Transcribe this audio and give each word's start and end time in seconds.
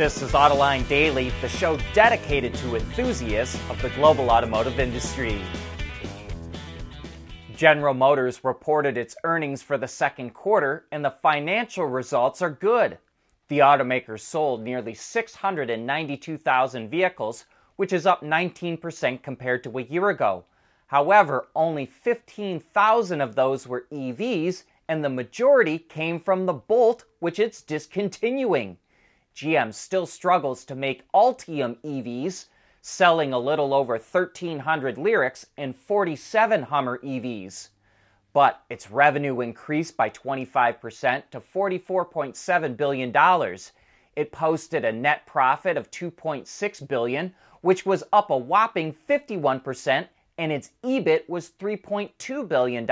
This 0.00 0.22
is 0.22 0.30
Autoline 0.30 0.88
Daily, 0.88 1.30
the 1.42 1.48
show 1.50 1.78
dedicated 1.92 2.54
to 2.54 2.76
enthusiasts 2.76 3.60
of 3.68 3.82
the 3.82 3.90
global 3.90 4.30
automotive 4.30 4.80
industry. 4.80 5.42
General 7.54 7.92
Motors 7.92 8.42
reported 8.42 8.96
its 8.96 9.14
earnings 9.24 9.60
for 9.60 9.76
the 9.76 9.86
second 9.86 10.32
quarter, 10.32 10.86
and 10.90 11.04
the 11.04 11.10
financial 11.10 11.84
results 11.84 12.40
are 12.40 12.48
good. 12.48 12.96
The 13.48 13.58
automaker 13.58 14.18
sold 14.18 14.62
nearly 14.62 14.94
692,000 14.94 16.88
vehicles, 16.88 17.44
which 17.76 17.92
is 17.92 18.06
up 18.06 18.22
19% 18.22 19.22
compared 19.22 19.62
to 19.64 19.78
a 19.78 19.82
year 19.82 20.08
ago. 20.08 20.46
However, 20.86 21.48
only 21.54 21.84
15,000 21.84 23.20
of 23.20 23.34
those 23.34 23.66
were 23.66 23.84
EVs, 23.92 24.62
and 24.88 25.04
the 25.04 25.10
majority 25.10 25.78
came 25.78 26.18
from 26.18 26.46
the 26.46 26.54
Bolt, 26.54 27.04
which 27.18 27.38
it's 27.38 27.60
discontinuing. 27.60 28.78
GM 29.40 29.72
still 29.72 30.04
struggles 30.04 30.66
to 30.66 30.74
make 30.74 31.10
Ultium 31.12 31.78
EVs, 31.82 32.48
selling 32.82 33.32
a 33.32 33.38
little 33.38 33.72
over 33.72 33.94
1,300 33.94 34.96
Lyriqs 34.96 35.46
and 35.56 35.74
47 35.74 36.64
Hummer 36.64 36.98
EVs. 36.98 37.70
But 38.34 38.60
its 38.68 38.90
revenue 38.90 39.40
increased 39.40 39.96
by 39.96 40.10
25% 40.10 41.22
to 41.30 41.40
$44.7 41.40 42.76
billion. 42.76 43.56
It 44.14 44.30
posted 44.30 44.84
a 44.84 44.92
net 44.92 45.24
profit 45.24 45.78
of 45.78 45.90
2.6 45.90 46.86
billion, 46.86 47.34
which 47.62 47.86
was 47.86 48.04
up 48.12 48.28
a 48.28 48.36
whopping 48.36 48.94
51%, 49.08 50.06
and 50.36 50.52
its 50.52 50.72
EBIT 50.84 51.26
was 51.30 51.52
$3.2 51.58 52.46
billion, 52.46 52.90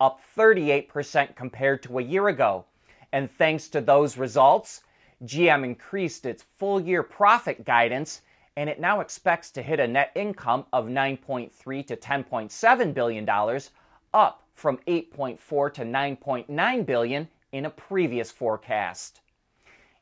up 0.00 0.20
38% 0.36 1.36
compared 1.36 1.84
to 1.84 1.98
a 2.00 2.02
year 2.02 2.26
ago. 2.26 2.64
And 3.12 3.30
thanks 3.30 3.68
to 3.68 3.80
those 3.80 4.18
results, 4.18 4.82
GM 5.24 5.64
increased 5.64 6.24
its 6.24 6.42
full 6.42 6.80
year 6.80 7.02
profit 7.02 7.64
guidance 7.64 8.22
and 8.56 8.68
it 8.68 8.80
now 8.80 9.00
expects 9.00 9.50
to 9.50 9.62
hit 9.62 9.80
a 9.80 9.86
net 9.86 10.12
income 10.14 10.66
of 10.72 10.86
9.3 10.86 11.86
to 11.86 11.96
10.7 11.96 12.94
billion 12.94 13.24
dollars, 13.24 13.70
up 14.12 14.42
from 14.54 14.78
8.4 14.86 15.72
to 15.74 15.82
9.9 15.82 16.86
billion 16.86 17.28
in 17.52 17.64
a 17.64 17.70
previous 17.70 18.30
forecast. 18.30 19.20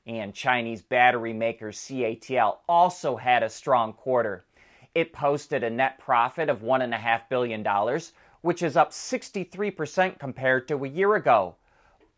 And 0.06 0.34
Chinese 0.34 0.82
battery 0.82 1.32
maker 1.32 1.70
CATL 1.70 2.58
also 2.68 3.16
had 3.16 3.42
a 3.42 3.50
strong 3.50 3.92
quarter. 3.92 4.44
It 4.94 5.12
posted 5.12 5.62
a 5.62 5.70
net 5.70 5.98
profit 5.98 6.48
of 6.48 6.62
$1.5 6.62 7.28
billion, 7.28 7.64
which 8.40 8.62
is 8.62 8.76
up 8.76 8.90
63% 8.90 10.18
compared 10.18 10.66
to 10.68 10.84
a 10.84 10.88
year 10.88 11.14
ago. 11.14 11.56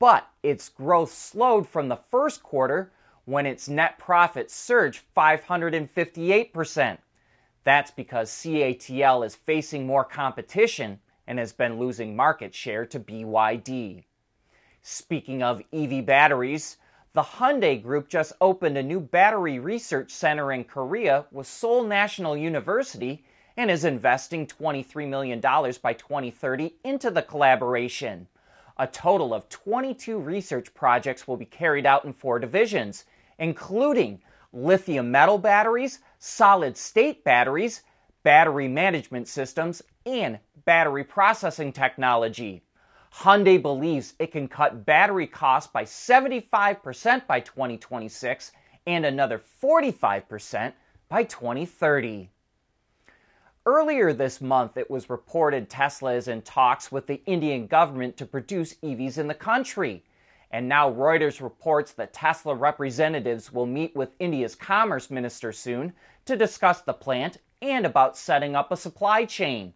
But 0.01 0.29
its 0.43 0.71
growth 0.71 1.13
slowed 1.13 1.69
from 1.69 1.89
the 1.89 2.01
first 2.11 2.43
quarter 2.43 2.91
when 3.27 3.47
its 3.47 3.69
net 3.69 3.99
profit 3.99 4.51
surged 4.51 5.03
558%. 5.17 6.99
That's 7.63 7.91
because 7.91 8.31
CATL 8.31 9.25
is 9.25 9.37
facing 9.37 9.87
more 9.87 10.05
competition 10.05 11.01
and 11.27 11.39
has 11.39 11.53
been 11.53 11.79
losing 11.79 12.17
market 12.17 12.55
share 12.55 12.87
to 12.87 12.99
BYD. 12.99 14.05
Speaking 14.83 15.43
of 15.43 15.63
EV 15.73 16.07
batteries, 16.07 16.79
the 17.13 17.23
Hyundai 17.23 17.83
Group 17.83 18.09
just 18.09 18.33
opened 18.41 18.79
a 18.79 18.83
new 18.83 19.01
battery 19.01 19.59
research 19.59 20.11
center 20.11 20.51
in 20.51 20.65
Korea 20.65 21.27
with 21.31 21.47
Seoul 21.47 21.85
National 21.85 22.37
University 22.37 23.23
and 23.57 23.71
is 23.71 23.85
investing 23.85 24.47
$23 24.47 25.07
million 25.07 25.41
by 25.41 25.93
2030 25.93 26.75
into 26.85 27.11
the 27.11 27.21
collaboration. 27.21 28.27
A 28.81 28.87
total 28.87 29.35
of 29.35 29.47
22 29.51 30.19
research 30.19 30.73
projects 30.73 31.29
will 31.29 31.37
be 31.37 31.45
carried 31.45 31.85
out 31.85 32.07
in 32.07 32.15
four 32.15 32.39
divisions, 32.39 33.05
including 33.39 34.23
lithium 34.55 35.11
metal 35.11 35.37
batteries, 35.37 35.99
solid 36.19 36.79
state 36.79 37.23
batteries, 37.23 37.83
battery 38.23 38.69
management 38.69 39.29
systems, 39.29 39.83
and 40.07 40.39
battery 40.65 41.05
processing 41.05 41.75
technology. 41.75 42.63
Hyundai 43.13 43.61
believes 43.61 44.15
it 44.19 44.33
can 44.33 44.49
cut 44.49 44.87
battery 44.87 45.27
costs 45.27 45.71
by 45.71 45.85
75% 45.85 47.27
by 47.27 47.41
2026 47.41 48.53
and 48.87 49.05
another 49.05 49.43
45% 49.63 50.73
by 51.11 51.25
2030. 51.25 52.31
Earlier 53.73 54.13
this 54.13 54.41
month, 54.41 54.77
it 54.77 54.91
was 54.91 55.09
reported 55.09 55.71
Tesla 55.71 56.15
is 56.15 56.27
in 56.27 56.43
talks 56.43 56.91
with 56.91 57.07
the 57.07 57.23
Indian 57.25 57.69
government 57.69 58.17
to 58.17 58.27
produce 58.27 58.75
EVs 58.83 59.17
in 59.17 59.29
the 59.29 59.33
country. 59.33 60.03
And 60.51 60.69
now 60.69 60.91
Reuters 60.91 61.41
reports 61.41 61.93
that 61.93 62.13
Tesla 62.13 62.53
representatives 62.57 63.53
will 63.53 63.67
meet 63.67 63.95
with 63.95 64.17
India's 64.19 64.57
commerce 64.57 65.09
minister 65.09 65.53
soon 65.53 65.93
to 66.25 66.37
discuss 66.37 66.81
the 66.81 66.93
plant 66.93 67.37
and 67.63 67.87
about 67.87 68.19
setting 68.19 68.57
up 68.57 68.73
a 68.73 68.77
supply 68.77 69.25
chain. 69.25 69.73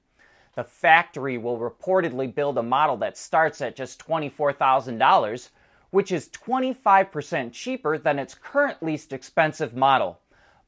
The 0.56 0.64
factory 0.64 1.38
will 1.38 1.60
reportedly 1.60 2.34
build 2.34 2.58
a 2.58 2.64
model 2.64 2.96
that 2.96 3.16
starts 3.16 3.60
at 3.60 3.76
just 3.76 4.04
$24,000, 4.04 5.50
which 5.90 6.10
is 6.10 6.30
25% 6.30 7.52
cheaper 7.52 7.96
than 7.96 8.18
its 8.18 8.34
current 8.34 8.82
least 8.82 9.12
expensive 9.12 9.76
model 9.76 10.18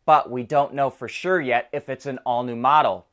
but 0.07 0.31
we 0.31 0.45
don't 0.45 0.73
know 0.73 0.89
for 0.89 1.09
sure 1.09 1.41
yet 1.41 1.69
if 1.73 1.89
it's 1.89 2.07
an 2.07 2.19
all 2.25 2.45
new 2.45 2.57
model. 2.57 3.07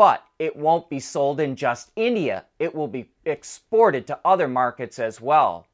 But 0.00 0.24
it 0.38 0.56
won't 0.56 0.88
be 0.88 0.98
sold 0.98 1.40
in 1.40 1.56
just 1.56 1.92
India, 1.94 2.46
it 2.58 2.74
will 2.74 2.88
be 2.88 3.10
exported 3.26 4.06
to 4.06 4.18
other 4.24 4.48
markets 4.48 4.98
as 4.98 5.20
well. 5.20 5.66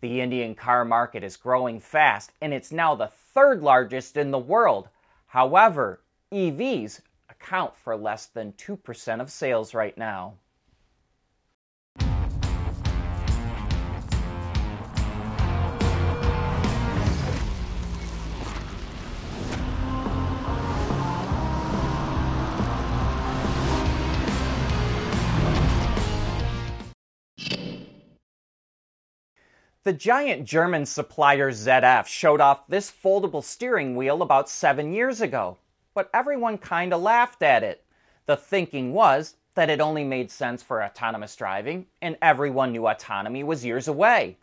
The 0.00 0.20
Indian 0.20 0.56
car 0.56 0.84
market 0.84 1.22
is 1.22 1.36
growing 1.36 1.78
fast 1.78 2.32
and 2.40 2.52
it's 2.52 2.72
now 2.72 2.96
the 2.96 3.06
third 3.06 3.62
largest 3.62 4.16
in 4.16 4.32
the 4.32 4.40
world. 4.40 4.88
However, 5.28 6.00
EVs 6.32 7.02
account 7.28 7.76
for 7.76 7.94
less 7.94 8.26
than 8.26 8.54
2% 8.54 9.20
of 9.20 9.30
sales 9.30 9.72
right 9.72 9.96
now. 9.96 10.34
The 29.82 29.94
giant 29.94 30.44
German 30.44 30.84
supplier 30.84 31.50
ZF 31.50 32.06
showed 32.06 32.42
off 32.42 32.66
this 32.66 32.90
foldable 32.90 33.42
steering 33.42 33.96
wheel 33.96 34.20
about 34.20 34.50
seven 34.50 34.92
years 34.92 35.22
ago, 35.22 35.56
but 35.94 36.10
everyone 36.12 36.58
kinda 36.58 36.98
laughed 36.98 37.42
at 37.42 37.62
it. 37.62 37.82
The 38.26 38.36
thinking 38.36 38.92
was 38.92 39.36
that 39.54 39.70
it 39.70 39.80
only 39.80 40.04
made 40.04 40.30
sense 40.30 40.62
for 40.62 40.84
autonomous 40.84 41.34
driving, 41.34 41.86
and 42.02 42.18
everyone 42.20 42.72
knew 42.72 42.86
autonomy 42.86 43.42
was 43.42 43.64
years 43.64 43.88
away. 43.88 44.36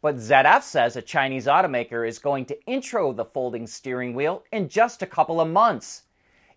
But 0.00 0.20
ZF 0.20 0.62
says 0.62 0.94
a 0.94 1.02
Chinese 1.02 1.46
automaker 1.46 2.06
is 2.06 2.20
going 2.20 2.46
to 2.46 2.64
intro 2.64 3.12
the 3.12 3.24
folding 3.24 3.66
steering 3.66 4.14
wheel 4.14 4.44
in 4.52 4.68
just 4.68 5.02
a 5.02 5.06
couple 5.06 5.40
of 5.40 5.48
months. 5.48 6.04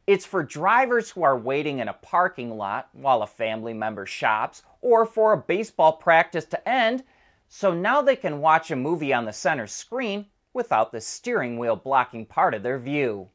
It's 0.05 0.27
for 0.27 0.43
drivers 0.43 1.09
who 1.09 1.23
are 1.23 1.35
waiting 1.35 1.79
in 1.79 1.87
a 1.87 1.93
parking 1.93 2.55
lot 2.55 2.89
while 2.93 3.23
a 3.23 3.27
family 3.27 3.73
member 3.73 4.05
shops, 4.05 4.61
or 4.79 5.07
for 5.07 5.33
a 5.33 5.37
baseball 5.37 5.93
practice 5.93 6.45
to 6.45 6.69
end 6.69 7.03
so 7.47 7.73
now 7.73 8.01
they 8.01 8.15
can 8.15 8.39
watch 8.39 8.71
a 8.71 8.75
movie 8.75 9.13
on 9.13 9.25
the 9.25 9.33
center 9.33 9.67
screen 9.67 10.25
without 10.53 10.91
the 10.91 11.01
steering 11.01 11.57
wheel 11.57 11.75
blocking 11.75 12.25
part 12.25 12.53
of 12.53 12.63
their 12.63 12.79
view. 12.79 13.29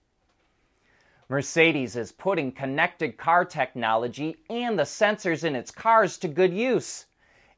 Mercedes 1.28 1.96
is 1.96 2.12
putting 2.12 2.52
connected 2.52 3.16
car 3.16 3.44
technology 3.44 4.36
and 4.50 4.78
the 4.78 4.82
sensors 4.82 5.44
in 5.44 5.56
its 5.56 5.70
cars 5.70 6.18
to 6.18 6.28
good 6.28 6.52
use. 6.52 7.06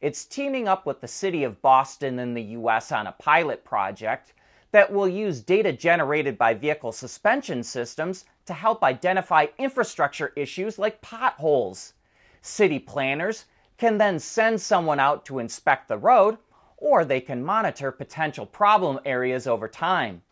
It's 0.00 0.24
teaming 0.24 0.68
up 0.68 0.86
with 0.86 1.00
the 1.00 1.08
city 1.08 1.44
of 1.44 1.62
Boston 1.62 2.18
in 2.18 2.34
the 2.34 2.42
US 2.42 2.92
on 2.92 3.06
a 3.06 3.12
pilot 3.12 3.64
project 3.64 4.32
that 4.70 4.92
will 4.92 5.08
use 5.08 5.40
data 5.40 5.72
generated 5.72 6.36
by 6.36 6.52
vehicle 6.52 6.92
suspension 6.92 7.62
systems 7.62 8.26
to 8.46 8.52
help 8.52 8.84
identify 8.84 9.46
infrastructure 9.58 10.32
issues 10.36 10.78
like 10.78 11.00
potholes. 11.00 11.94
City 12.42 12.78
planners 12.78 13.46
can 13.78 13.98
then 13.98 14.18
send 14.18 14.60
someone 14.60 15.00
out 15.00 15.24
to 15.26 15.38
inspect 15.38 15.88
the 15.88 15.98
road, 15.98 16.38
or 16.76 17.04
they 17.04 17.20
can 17.20 17.44
monitor 17.44 17.90
potential 17.90 18.46
problem 18.46 19.00
areas 19.04 19.46
over 19.46 19.68
time. 19.68 20.22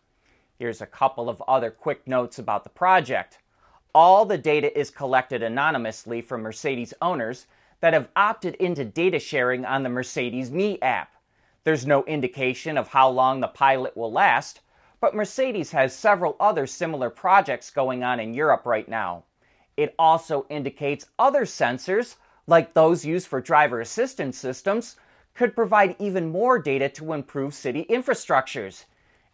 Here's 0.58 0.80
a 0.80 0.86
couple 0.86 1.28
of 1.28 1.42
other 1.48 1.70
quick 1.70 2.06
notes 2.06 2.38
about 2.38 2.62
the 2.64 2.70
project. 2.70 3.38
All 3.94 4.24
the 4.24 4.38
data 4.38 4.78
is 4.78 4.90
collected 4.90 5.42
anonymously 5.42 6.22
from 6.22 6.42
Mercedes 6.42 6.94
owners 7.02 7.46
that 7.80 7.94
have 7.94 8.08
opted 8.14 8.54
into 8.56 8.84
data 8.84 9.18
sharing 9.18 9.64
on 9.64 9.82
the 9.82 9.88
Mercedes 9.88 10.50
Me 10.50 10.78
app. 10.80 11.14
There's 11.64 11.86
no 11.86 12.04
indication 12.04 12.78
of 12.78 12.88
how 12.88 13.08
long 13.08 13.40
the 13.40 13.48
pilot 13.48 13.96
will 13.96 14.12
last, 14.12 14.60
but 15.00 15.14
Mercedes 15.16 15.72
has 15.72 15.94
several 15.94 16.36
other 16.38 16.66
similar 16.66 17.10
projects 17.10 17.70
going 17.70 18.04
on 18.04 18.20
in 18.20 18.34
Europe 18.34 18.66
right 18.66 18.88
now. 18.88 19.24
It 19.76 19.94
also 19.98 20.46
indicates 20.48 21.06
other 21.18 21.42
sensors 21.42 22.16
like 22.46 22.74
those 22.74 23.04
used 23.04 23.26
for 23.26 23.40
driver 23.40 23.80
assistance 23.80 24.38
systems, 24.38 24.96
could 25.34 25.54
provide 25.54 25.96
even 25.98 26.30
more 26.30 26.58
data 26.58 26.88
to 26.88 27.12
improve 27.12 27.54
city 27.54 27.86
infrastructures. 27.88 28.84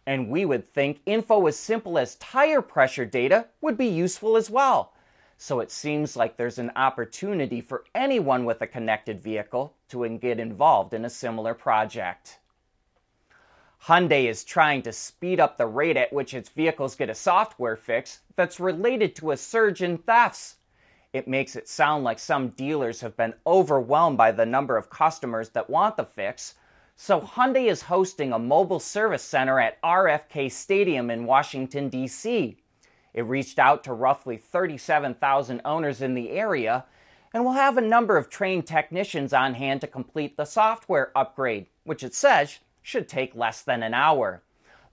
And 0.05 0.29
we 0.29 0.45
would 0.45 0.67
think 0.67 1.01
info 1.05 1.45
as 1.47 1.57
simple 1.57 1.97
as 1.97 2.15
tire 2.15 2.61
pressure 2.61 3.05
data 3.05 3.47
would 3.61 3.77
be 3.77 3.87
useful 3.87 4.37
as 4.37 4.49
well. 4.49 4.93
So 5.37 5.59
it 5.59 5.71
seems 5.71 6.15
like 6.17 6.35
there's 6.35 6.57
an 6.59 6.71
opportunity 6.75 7.61
for 7.61 7.85
anyone 7.95 8.43
with 8.43 8.61
a 8.61 8.67
connected 8.67 9.21
vehicle 9.21 9.73
to 9.89 10.07
get 10.17 10.39
involved 10.39 10.93
in 10.93 11.05
a 11.05 11.09
similar 11.09 11.53
project. 11.53 12.39
Hyundai 13.83 14.25
is 14.25 14.43
trying 14.43 14.81
to 14.81 14.91
speed 14.91 15.39
up 15.39 15.57
the 15.57 15.65
rate 15.65 15.95
at 15.95 16.11
which 16.11 16.33
its 16.33 16.49
vehicles 16.49 16.95
get 16.95 17.09
a 17.09 17.15
software 17.15 17.77
fix 17.77 18.19
that's 18.35 18.59
related 18.59 19.15
to 19.15 19.31
a 19.31 19.37
surge 19.37 19.81
in 19.81 19.97
thefts. 19.97 20.55
It 21.11 21.27
makes 21.27 21.55
it 21.55 21.67
sound 21.67 22.03
like 22.03 22.19
some 22.19 22.49
dealers 22.49 23.01
have 23.01 23.17
been 23.17 23.33
overwhelmed 23.47 24.17
by 24.17 24.31
the 24.31 24.45
number 24.45 24.77
of 24.77 24.91
customers 24.91 25.49
that 25.49 25.69
want 25.69 25.97
the 25.97 26.05
fix, 26.05 26.53
so 26.95 27.19
Hyundai 27.19 27.65
is 27.65 27.83
hosting 27.83 28.31
a 28.31 28.37
mobile 28.37 28.79
service 28.79 29.23
center 29.23 29.59
at 29.59 29.81
RFK 29.81 30.51
Stadium 30.51 31.09
in 31.09 31.25
Washington, 31.25 31.89
D.C. 31.89 32.57
It 33.15 33.21
reached 33.23 33.57
out 33.57 33.83
to 33.85 33.93
roughly 33.93 34.37
37,000 34.37 35.61
owners 35.65 36.01
in 36.01 36.13
the 36.13 36.29
area 36.29 36.85
and 37.33 37.43
will 37.43 37.53
have 37.53 37.77
a 37.77 37.81
number 37.81 38.15
of 38.15 38.29
trained 38.29 38.67
technicians 38.67 39.33
on 39.33 39.55
hand 39.55 39.81
to 39.81 39.87
complete 39.87 40.37
the 40.37 40.45
software 40.45 41.11
upgrade, 41.15 41.67
which 41.85 42.03
it 42.03 42.13
says 42.13 42.59
should 42.83 43.07
take 43.07 43.33
less 43.33 43.63
than 43.63 43.81
an 43.81 43.95
hour. 43.95 44.43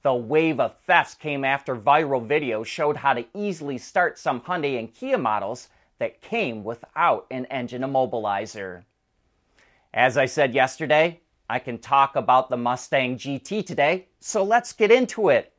The 0.03 0.15
wave 0.15 0.61
of 0.61 0.79
thefts 0.79 1.15
came 1.15 1.45
after 1.45 1.77
viral 1.77 2.27
videos 2.27 2.67
showed 2.67 2.99
how 2.99 3.13
to 3.13 3.27
easily 3.35 3.77
start 3.77 4.19
some 4.19 4.41
Hyundai 4.41 4.79
and 4.79 4.95
Kia 4.95 5.19
models 5.19 5.69
that 5.99 6.21
came 6.21 6.65
without 6.65 7.27
an 7.31 7.47
engine 7.47 7.83
immobilizer. 7.83 8.85
As 9.95 10.17
I 10.17 10.27
said 10.27 10.55
yesterday, 10.55 11.21
I 11.49 11.59
can 11.59 11.79
talk 11.79 12.17
about 12.17 12.51
the 12.51 12.57
Mustang 12.57 13.17
GT 13.17 13.65
today, 13.65 14.09
so 14.21 14.43
let's 14.43 14.73
get 14.73 14.91
into 14.91 15.29
it. 15.29 15.53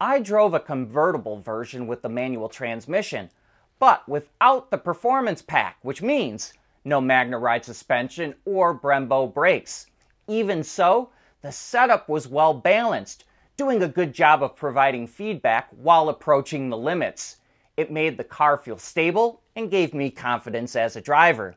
I 0.00 0.20
drove 0.20 0.54
a 0.54 0.60
convertible 0.60 1.38
version 1.38 1.86
with 1.86 2.02
the 2.02 2.08
manual 2.08 2.48
transmission, 2.48 3.30
but 3.78 4.08
without 4.08 4.70
the 4.70 4.78
performance 4.78 5.42
pack, 5.42 5.78
which 5.82 6.02
means 6.02 6.54
no 6.84 7.00
MagneRide 7.00 7.64
suspension 7.64 8.34
or 8.44 8.78
Brembo 8.78 9.32
brakes. 9.32 9.86
Even 10.28 10.62
so, 10.62 11.10
the 11.42 11.52
setup 11.52 12.08
was 12.08 12.28
well 12.28 12.54
balanced, 12.54 13.24
doing 13.56 13.82
a 13.82 13.88
good 13.88 14.12
job 14.12 14.42
of 14.42 14.56
providing 14.56 15.06
feedback 15.06 15.68
while 15.70 16.08
approaching 16.08 16.70
the 16.70 16.78
limits. 16.78 17.36
It 17.76 17.90
made 17.90 18.16
the 18.16 18.24
car 18.24 18.56
feel 18.56 18.78
stable 18.78 19.42
and 19.56 19.70
gave 19.70 19.94
me 19.94 20.10
confidence 20.10 20.74
as 20.74 20.96
a 20.96 21.00
driver. 21.00 21.54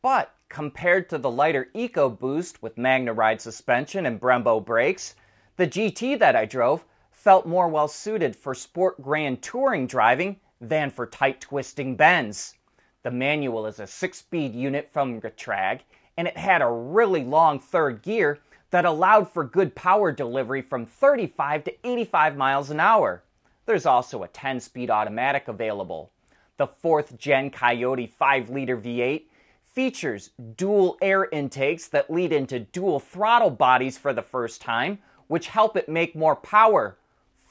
But 0.00 0.34
compared 0.48 1.08
to 1.08 1.18
the 1.18 1.30
lighter 1.30 1.68
EcoBoost 1.74 2.60
with 2.60 2.76
MagneRide 2.76 3.40
suspension 3.40 4.06
and 4.06 4.20
Brembo 4.20 4.64
brakes, 4.64 5.14
the 5.56 5.66
GT 5.66 6.18
that 6.18 6.36
I 6.36 6.44
drove 6.44 6.84
felt 7.10 7.46
more 7.46 7.68
well 7.68 7.88
suited 7.88 8.36
for 8.36 8.54
sport 8.54 9.02
grand 9.02 9.42
touring 9.42 9.86
driving 9.86 10.40
than 10.60 10.90
for 10.90 11.06
tight 11.06 11.40
twisting 11.40 11.96
bends. 11.96 12.54
The 13.02 13.10
manual 13.10 13.66
is 13.66 13.80
a 13.80 13.86
six 13.86 14.18
speed 14.18 14.54
unit 14.54 14.88
from 14.92 15.20
Getrag, 15.20 15.80
and 16.16 16.28
it 16.28 16.36
had 16.36 16.62
a 16.62 16.70
really 16.70 17.24
long 17.24 17.58
third 17.58 18.02
gear 18.02 18.38
that 18.70 18.84
allowed 18.84 19.28
for 19.28 19.42
good 19.42 19.74
power 19.74 20.12
delivery 20.12 20.62
from 20.62 20.86
35 20.86 21.64
to 21.64 21.74
85 21.84 22.36
miles 22.36 22.70
an 22.70 22.78
hour. 22.78 23.24
There's 23.66 23.86
also 23.86 24.22
a 24.22 24.28
10 24.28 24.60
speed 24.60 24.88
automatic 24.88 25.48
available. 25.48 26.11
The 26.58 26.66
fourth 26.66 27.16
gen 27.18 27.50
Coyote 27.50 28.06
5 28.06 28.50
liter 28.50 28.76
V8 28.76 29.22
features 29.64 30.30
dual 30.56 30.98
air 31.00 31.26
intakes 31.32 31.88
that 31.88 32.10
lead 32.10 32.32
into 32.32 32.60
dual 32.60 33.00
throttle 33.00 33.50
bodies 33.50 33.96
for 33.96 34.12
the 34.12 34.22
first 34.22 34.60
time, 34.60 34.98
which 35.28 35.48
help 35.48 35.76
it 35.76 35.88
make 35.88 36.14
more 36.14 36.36
power 36.36 36.98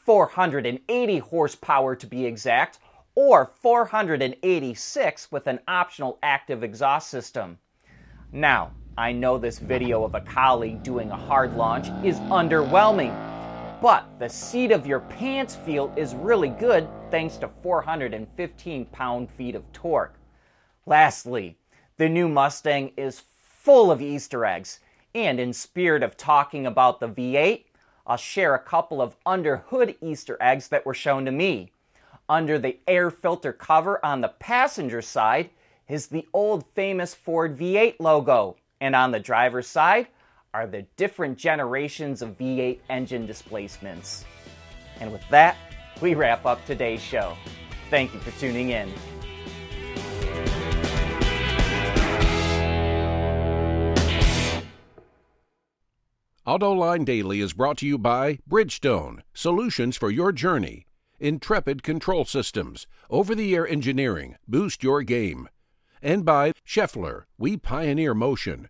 480 0.06 1.18
horsepower 1.20 1.96
to 1.96 2.08
be 2.08 2.26
exact, 2.26 2.80
or 3.16 3.52
486 3.62 5.32
with 5.32 5.48
an 5.48 5.60
optional 5.68 6.18
active 6.24 6.64
exhaust 6.64 7.10
system. 7.10 7.58
Now, 8.32 8.72
I 8.98 9.12
know 9.12 9.38
this 9.38 9.60
video 9.60 10.04
of 10.04 10.16
a 10.16 10.22
colleague 10.22 10.84
doing 10.84 11.12
a 11.12 11.18
hard 11.18 11.56
launch 11.56 11.88
is 12.06 12.20
underwhelming, 12.22 13.31
but 13.82 14.08
the 14.20 14.30
seat 14.30 14.72
of 14.72 14.86
your 14.86 15.00
pants 15.00 15.56
feel 15.56 15.92
is 15.98 16.14
really 16.14 16.50
good 16.50 16.88
thanks 17.10 17.38
to 17.38 17.50
415 17.64 18.86
pound 18.86 19.32
feet 19.32 19.56
of 19.56 19.70
torque. 19.74 20.20
Lastly, 20.86 21.58
the 21.98 22.08
new 22.08 22.30
Mustang 22.30 22.92
is 22.96 23.24
full 23.40 23.92
of 23.92 24.02
Easter 24.02 24.46
eggs, 24.46 24.80
and 25.16 25.40
in 25.40 25.52
spirit 25.52 26.04
of 26.04 26.16
talking 26.16 26.68
about 26.68 27.00
the 27.00 27.10
V8, 27.10 27.66
I'll 28.06 28.18
share 28.18 28.54
a 28.54 28.60
couple 28.60 29.02
of 29.02 29.16
under 29.26 29.58
hood 29.58 29.96
Easter 30.00 30.38
eggs 30.40 30.68
that 30.68 30.86
were 30.86 30.94
shown 30.94 31.26
to 31.26 31.32
me. 31.32 31.72
Under 32.30 32.60
the 32.60 32.78
air 32.88 33.10
filter 33.10 33.52
cover 33.52 34.04
on 34.06 34.22
the 34.22 34.30
passenger 34.30 35.02
side 35.02 35.50
is 35.88 36.08
the 36.08 36.28
old 36.34 36.66
famous 36.76 37.16
Ford 37.16 37.58
V8 37.58 37.96
logo, 38.00 38.58
and 38.80 38.96
on 38.96 39.12
the 39.12 39.20
driver's 39.20 39.68
side 39.68 40.08
are 40.54 40.68
the 40.68 40.84
different 40.98 41.38
generations 41.38 42.22
of 42.22 42.38
V8 42.38 42.80
engine 42.90 43.26
displacements. 43.26 44.26
And 45.00 45.12
with 45.12 45.28
that, 45.30 45.56
we 46.02 46.14
wrap 46.14 46.46
up 46.46 46.64
today's 46.66 47.02
show. 47.02 47.38
Thank 47.90 48.14
you 48.14 48.20
for 48.20 48.32
tuning 48.40 48.70
in. 48.70 48.92
AutoLine 56.46 57.06
Daily 57.06 57.40
is 57.40 57.54
brought 57.54 57.78
to 57.78 57.88
you 57.88 57.98
by 57.98 58.40
Bridgestone, 58.50 59.20
solutions 59.34 59.96
for 59.96 60.10
your 60.10 60.32
journey. 60.32 60.86
Intrepid 61.20 61.84
Control 61.84 62.26
Systems, 62.26 62.88
over 63.12 63.36
the 63.36 63.56
air 63.56 63.68
engineering, 63.68 64.38
boost 64.48 64.84
your 64.84 65.04
game. 65.04 65.48
And 66.02 66.26
by 66.26 66.54
Schaeffler, 66.66 67.26
we 67.38 67.58
pioneer 67.58 68.16
motion. 68.16 68.70